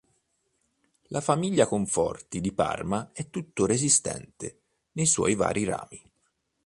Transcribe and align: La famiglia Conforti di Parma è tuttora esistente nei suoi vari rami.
La 1.09 1.21
famiglia 1.21 1.67
Conforti 1.67 2.41
di 2.41 2.51
Parma 2.53 3.11
è 3.13 3.29
tuttora 3.29 3.73
esistente 3.73 4.57
nei 4.93 5.05
suoi 5.05 5.35
vari 5.35 5.63
rami. 5.63 6.01